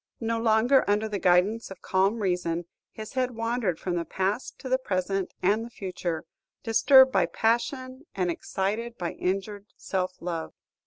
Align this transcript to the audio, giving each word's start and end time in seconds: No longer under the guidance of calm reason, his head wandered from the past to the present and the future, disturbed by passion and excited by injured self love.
No 0.19 0.39
longer 0.41 0.83
under 0.89 1.07
the 1.07 1.19
guidance 1.19 1.69
of 1.69 1.83
calm 1.83 2.23
reason, 2.23 2.65
his 2.91 3.13
head 3.13 3.35
wandered 3.35 3.79
from 3.79 3.97
the 3.97 4.03
past 4.03 4.57
to 4.57 4.67
the 4.67 4.79
present 4.79 5.31
and 5.43 5.63
the 5.63 5.69
future, 5.69 6.25
disturbed 6.63 7.11
by 7.11 7.27
passion 7.27 8.07
and 8.15 8.31
excited 8.31 8.97
by 8.97 9.11
injured 9.11 9.67
self 9.77 10.19
love. 10.19 10.53